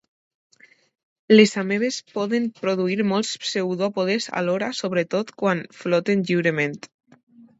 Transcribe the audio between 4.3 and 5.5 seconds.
alhora, sobretot